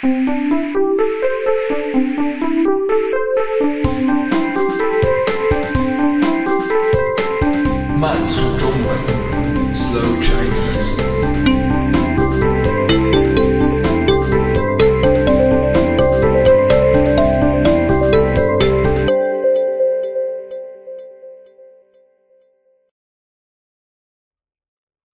[0.00, 0.06] 慢
[8.28, 8.86] 速中文
[9.74, 11.02] ，Slow Chinese。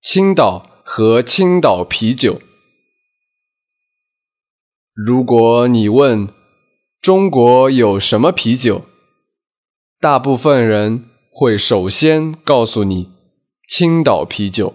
[0.02, 2.38] 青岛和青岛啤酒。
[4.94, 6.28] 如果你问
[7.00, 8.82] 中国有什么啤酒，
[9.98, 13.10] 大部分人会首先告诉你
[13.68, 14.74] 青岛啤酒。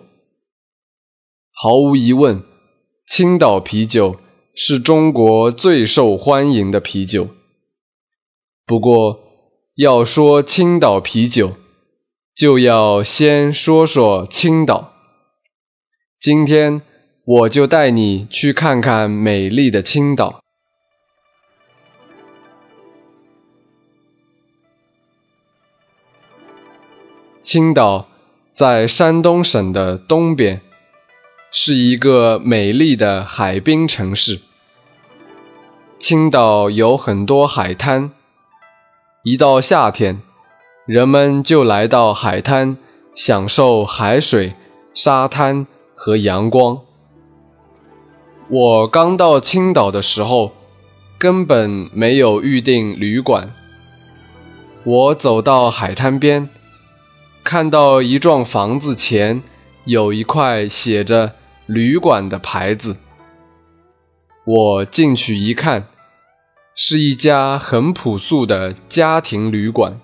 [1.54, 2.44] 毫无疑问，
[3.08, 4.20] 青岛啤酒
[4.54, 7.30] 是中国最受欢迎的啤酒。
[8.66, 9.22] 不过，
[9.76, 11.56] 要说青岛啤酒，
[12.36, 14.94] 就要先说说青岛。
[16.20, 16.81] 今天
[17.32, 20.40] 我就带你去看看美丽的青岛。
[27.44, 28.08] 青岛
[28.56, 30.62] 在山东省的东边，
[31.52, 34.40] 是一个美丽的海滨城市。
[36.00, 38.12] 青岛有很多海滩，
[39.23, 40.20] 一到夏天，
[40.88, 42.75] 人们就来到海滩，
[43.14, 44.56] 享受海水、
[44.96, 45.68] 沙滩。
[46.02, 46.89] 和阳光。
[48.52, 50.53] 我刚到青岛的时候，
[51.19, 53.53] 根本没有预定旅馆。
[54.83, 56.50] 我走到海滩边，
[57.44, 59.44] 看到一幢房子前
[59.86, 61.36] 有一块写着
[61.67, 62.97] “旅馆”的牌子。
[64.45, 65.86] 我进去一看，
[66.73, 70.00] 是一家很朴素的家庭旅馆，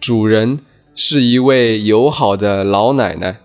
[0.00, 0.58] 主人
[0.96, 3.36] 是一位友好的老奶奶。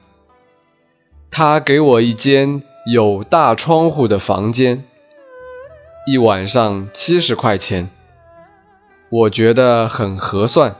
[1.30, 4.86] 她给我一间有大窗户的房间，
[6.06, 7.90] 一晚上七十块钱，
[9.10, 10.74] 我觉得很合算，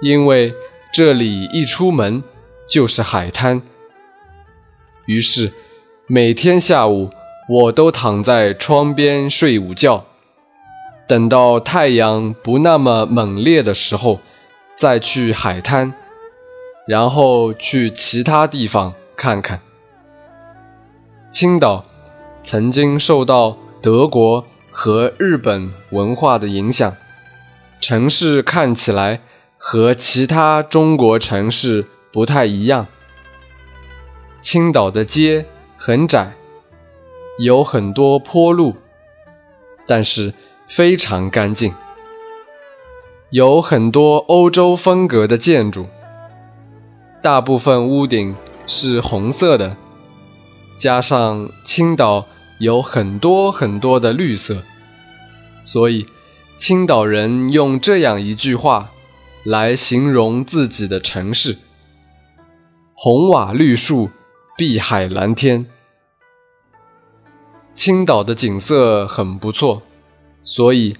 [0.00, 0.54] 因为
[0.90, 2.24] 这里一出门
[2.66, 3.60] 就是海滩。
[5.04, 5.52] 于是
[6.06, 7.10] 每天下午
[7.48, 10.06] 我都躺在窗边睡午觉，
[11.06, 14.20] 等到太阳不那么猛烈的时候，
[14.76, 15.92] 再去海滩，
[16.86, 18.94] 然后去其他地方。
[19.18, 19.62] 看看，
[21.38, 21.84] 青岛
[22.42, 26.96] 曾经受到德国和日本文化的影响，
[27.78, 29.20] 城市看起来
[29.58, 32.86] 和其他中国城市不太一样。
[34.40, 35.44] 青岛的街
[35.76, 36.32] 很窄，
[37.38, 38.74] 有很多坡路，
[39.86, 40.32] 但是
[40.66, 41.74] 非常干净，
[43.28, 45.84] 有很多欧洲风格的建筑，
[47.20, 48.34] 大部分屋顶。
[48.68, 49.76] 是红色的，
[50.78, 52.26] 加上青岛
[52.58, 54.62] 有很多很多的绿色，
[55.64, 56.06] 所以
[56.56, 58.90] 青岛人用这样一句话
[59.44, 61.58] 来形容自己的城市：
[62.94, 64.10] 红瓦绿树，
[64.56, 65.66] 碧海蓝天。
[67.74, 69.82] 青岛的景色很不错，
[70.42, 70.96] 所以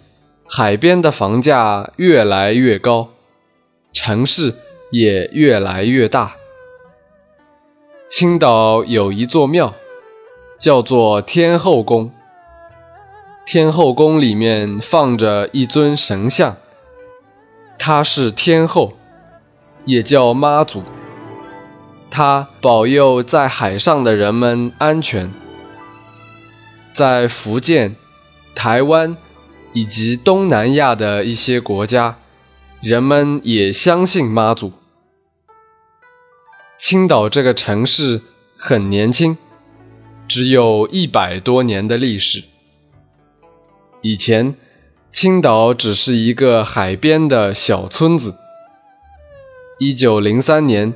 [0.47, 3.09] 海边的房价越来越高，
[3.95, 4.55] 城市
[4.91, 6.37] 也越来越大。
[8.09, 9.75] 青岛有一座庙，
[10.61, 12.13] 叫做天后宫。
[13.45, 16.57] 天后宫里面放着一尊神像，
[17.77, 18.93] 她是天后，
[19.85, 20.85] 也叫妈祖。
[22.09, 25.33] 她保佑在海上的人们安全。
[26.93, 27.97] 在福建、
[28.55, 29.17] 台湾
[29.73, 32.19] 以及东南亚的一些国家，
[32.81, 34.73] 人们也相信妈祖。
[36.79, 38.21] 青岛这个城市
[38.57, 39.39] 很年轻，
[40.29, 42.45] 只有一百多年的历史。
[44.03, 44.55] 以前，
[45.11, 48.35] 青岛只是一个海边的小村子。
[49.79, 50.93] 一九零三年，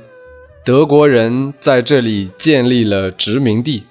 [0.63, 3.83] 德国人在这里建立了殖民地，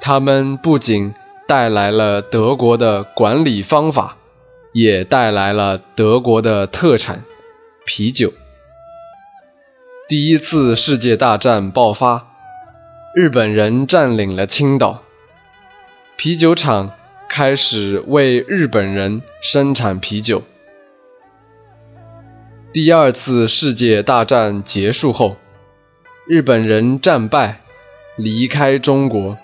[0.00, 1.14] 他们不仅
[1.46, 4.16] 带来了德国的管理方法，
[4.72, 7.22] 也带来了德国的特产——
[7.86, 8.32] 啤酒。
[10.12, 12.26] 第一次世界大战爆发，
[13.14, 15.02] 日本人占领了青岛，
[16.18, 16.92] 啤酒厂
[17.30, 20.42] 开始为日本人生产啤酒。
[22.74, 25.38] 第二次世界大战结束后，
[26.26, 27.62] 日本人战败，
[28.18, 29.38] 离开中国，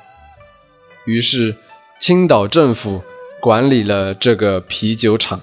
[1.07, 1.57] 于是
[1.99, 3.03] 青岛政府
[3.41, 5.41] 管理了这个啤酒厂。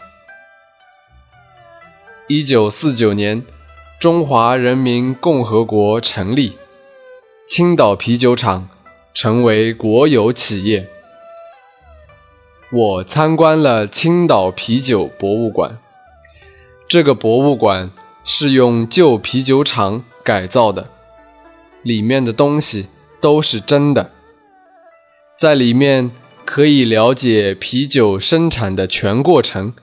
[2.28, 3.44] 一九四九年。
[3.98, 6.58] 中华人民共和国成立，
[7.48, 8.68] 青岛啤酒厂
[9.14, 10.90] 成为国有企业。
[12.74, 15.78] 我参观了青岛啤酒博物馆。
[16.90, 17.90] 这个博物馆
[18.26, 20.90] 是用旧啤酒厂改造的，
[21.82, 22.88] 里面的东西
[23.22, 24.12] 都是真的。
[25.38, 26.12] 在里面
[26.44, 29.74] 可以了解啤酒生产的全过程，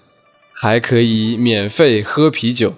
[0.53, 2.75] 还可以免费喝啤酒。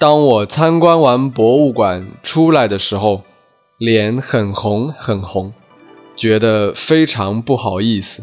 [0.00, 3.20] 当我参观完博物馆出来的时候，
[3.76, 5.52] 脸很红很红，
[6.16, 8.22] 觉得非常不好意思。